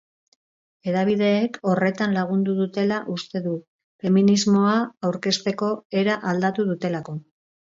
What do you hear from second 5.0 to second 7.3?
aurkezteko era aldatu dutelako.